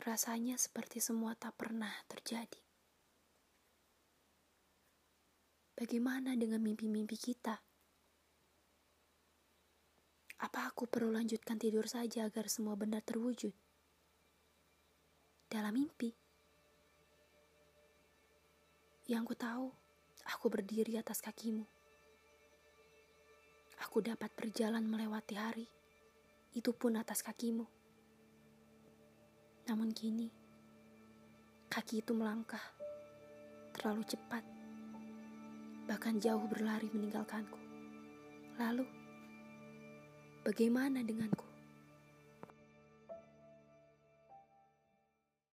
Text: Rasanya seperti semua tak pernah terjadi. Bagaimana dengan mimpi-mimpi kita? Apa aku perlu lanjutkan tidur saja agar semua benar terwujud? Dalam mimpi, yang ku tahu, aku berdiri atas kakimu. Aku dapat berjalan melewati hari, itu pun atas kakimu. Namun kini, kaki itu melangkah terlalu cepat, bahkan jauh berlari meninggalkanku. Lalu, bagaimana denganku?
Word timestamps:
Rasanya 0.00 0.56
seperti 0.56 0.96
semua 0.96 1.36
tak 1.36 1.60
pernah 1.60 1.92
terjadi. 2.08 2.56
Bagaimana 5.76 6.32
dengan 6.40 6.64
mimpi-mimpi 6.64 7.20
kita? 7.20 7.60
Apa 10.40 10.72
aku 10.72 10.88
perlu 10.88 11.12
lanjutkan 11.12 11.60
tidur 11.60 11.84
saja 11.84 12.24
agar 12.24 12.48
semua 12.48 12.80
benar 12.80 13.04
terwujud? 13.04 13.52
Dalam 15.52 15.76
mimpi, 15.76 16.08
yang 19.04 19.28
ku 19.28 19.36
tahu, 19.36 19.68
aku 20.32 20.46
berdiri 20.48 20.96
atas 20.96 21.20
kakimu. 21.20 21.68
Aku 23.84 24.00
dapat 24.00 24.32
berjalan 24.32 24.88
melewati 24.88 25.36
hari, 25.36 25.68
itu 26.56 26.72
pun 26.72 26.96
atas 26.96 27.20
kakimu. 27.20 27.79
Namun 29.70 29.94
kini, 29.94 30.26
kaki 31.70 32.02
itu 32.02 32.10
melangkah 32.10 32.58
terlalu 33.70 34.02
cepat, 34.02 34.42
bahkan 35.86 36.18
jauh 36.18 36.42
berlari 36.50 36.90
meninggalkanku. 36.90 37.54
Lalu, 38.58 38.82
bagaimana 40.42 41.06
denganku? 41.06 41.49